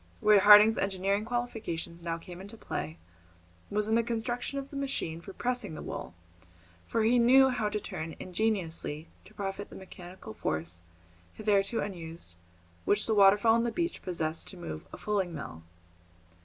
Where 0.19 0.39
Harding's 0.39 0.79
engineering 0.79 1.25
qualifications 1.25 2.01
now 2.01 2.17
came 2.17 2.41
into 2.41 2.57
play 2.57 2.97
was 3.69 3.87
in 3.87 3.93
the 3.93 4.01
construction 4.01 4.57
of 4.57 4.71
the 4.71 4.75
machine 4.75 5.21
for 5.21 5.31
pressing 5.31 5.75
the 5.75 5.81
wool, 5.83 6.15
for 6.87 7.03
he 7.03 7.19
knew 7.19 7.49
how 7.49 7.69
to 7.69 7.79
turn 7.79 8.15
ingeniously 8.19 9.09
to 9.25 9.33
profit 9.35 9.69
the 9.69 9.75
mechanical 9.75 10.33
force, 10.33 10.81
hitherto 11.35 11.81
unused, 11.81 12.33
which 12.83 13.05
the 13.05 13.13
waterfall 13.13 13.53
on 13.53 13.63
the 13.63 13.71
beach 13.71 14.01
possessed 14.01 14.47
to 14.47 14.57
move 14.57 14.87
a 14.91 14.97
fulling 14.97 15.35
mill. 15.35 15.61